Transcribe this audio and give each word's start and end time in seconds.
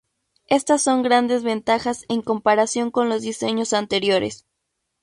Estas 0.47 0.81
son 0.81 1.03
grandes 1.03 1.43
ventajas 1.43 2.05
en 2.09 2.23
comparación 2.23 2.89
con 2.89 3.07
los 3.07 3.21
diseños 3.21 3.71
anteriores". 3.71 4.47